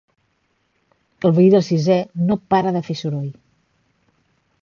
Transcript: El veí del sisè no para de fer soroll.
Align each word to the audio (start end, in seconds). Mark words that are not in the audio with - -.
El 1.29 1.35
veí 1.39 1.51
del 1.55 1.63
sisè 1.67 1.99
no 2.31 2.39
para 2.55 2.73
de 2.79 2.83
fer 2.89 2.97
soroll. 3.03 3.31